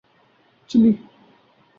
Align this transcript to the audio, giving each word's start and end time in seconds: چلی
چلی 0.67 0.99